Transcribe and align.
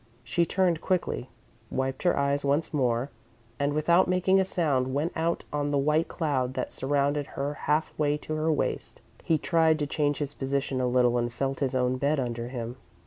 She 0.23 0.47
turned 0.47 0.81
quickly, 0.81 1.29
wiped 1.69 2.01
her 2.01 2.17
eyes 2.17 2.43
once 2.43 2.73
more, 2.73 3.11
and, 3.59 3.71
without 3.71 4.07
making 4.07 4.39
a 4.39 4.43
sound, 4.45 4.95
went 4.95 5.11
out 5.15 5.43
on 5.53 5.69
the 5.69 5.77
white 5.77 6.07
cloud 6.07 6.55
that 6.55 6.71
surrounded 6.71 7.27
her 7.37 7.53
half 7.53 7.93
way 7.99 8.17
to 8.17 8.33
her 8.33 8.51
waist. 8.51 9.03
He 9.23 9.37
tried 9.37 9.77
to 9.77 9.85
change 9.85 10.17
his 10.17 10.33
position 10.33 10.81
a 10.81 10.87
little 10.87 11.19
and 11.19 11.31
felt 11.31 11.59
his 11.59 11.75
own 11.75 11.97
bed 11.97 12.19
under 12.19 12.47
him. 12.47 12.77